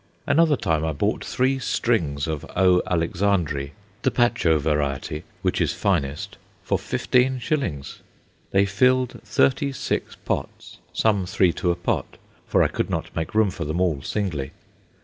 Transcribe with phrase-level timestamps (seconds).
[0.25, 2.81] Another time I bought three "strings" of O.
[2.87, 3.69] Alexandræ,
[4.01, 7.99] the Pacho variety, which is finest, for 15s.
[8.49, 12.17] They filled thirty six pots, some three to a pot,
[12.47, 14.49] for I could not make room for them all singly.